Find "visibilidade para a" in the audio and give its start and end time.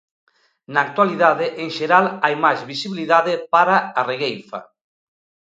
2.71-4.01